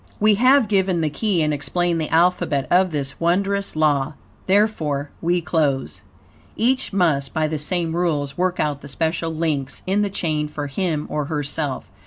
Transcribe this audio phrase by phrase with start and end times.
[0.19, 4.13] We have given the key and explained the alphabet of this wondrous law;
[4.47, 6.01] therefore we close.
[6.55, 10.65] Each must, by the same rules, work out the special links in the chain for
[10.65, 11.83] him or herself.